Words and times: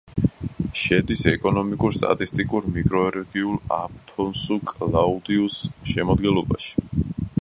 შედის 0.83 1.19
ეკონომიკურ-სტატისტიკურ 1.31 2.67
მიკრორეგიონ 2.77 3.59
აფონსუ-კლაუდიუს 3.77 5.59
შემადგენლობაში. 5.93 6.89